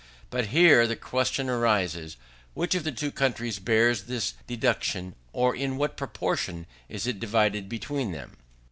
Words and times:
But 0.31 0.47
here 0.47 0.87
the 0.87 0.95
question 0.95 1.47
arises, 1.47 2.17
which 2.55 2.73
of 2.73 2.83
the 2.83 2.91
two 2.91 3.11
countries 3.11 3.59
bears 3.59 4.05
this 4.05 4.33
deduction, 4.47 5.13
or 5.31 5.55
in 5.55 5.77
what 5.77 5.95
proportion 5.95 6.65
it 6.89 7.05
is 7.05 7.13
divided 7.13 7.69
between 7.69 8.11
them. 8.11 8.37